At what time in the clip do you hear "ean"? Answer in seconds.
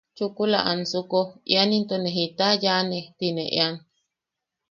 3.63-3.75